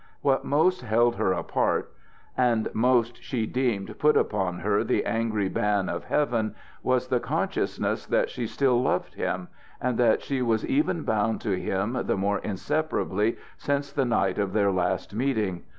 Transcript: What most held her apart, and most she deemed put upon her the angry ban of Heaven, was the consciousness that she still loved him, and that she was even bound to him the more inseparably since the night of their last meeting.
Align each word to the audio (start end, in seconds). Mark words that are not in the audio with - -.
What 0.23 0.43
most 0.43 0.81
held 0.81 1.17
her 1.17 1.31
apart, 1.31 1.91
and 2.35 2.73
most 2.73 3.21
she 3.21 3.45
deemed 3.45 3.99
put 3.99 4.17
upon 4.17 4.57
her 4.61 4.83
the 4.83 5.05
angry 5.05 5.47
ban 5.47 5.89
of 5.89 6.05
Heaven, 6.05 6.55
was 6.81 7.09
the 7.09 7.19
consciousness 7.19 8.07
that 8.07 8.31
she 8.31 8.47
still 8.47 8.81
loved 8.81 9.13
him, 9.13 9.47
and 9.79 9.99
that 9.99 10.23
she 10.23 10.41
was 10.41 10.65
even 10.65 11.03
bound 11.03 11.39
to 11.41 11.51
him 11.51 11.93
the 12.07 12.17
more 12.17 12.39
inseparably 12.39 13.37
since 13.59 13.91
the 13.91 14.05
night 14.05 14.39
of 14.39 14.53
their 14.53 14.71
last 14.71 15.13
meeting. 15.13 15.65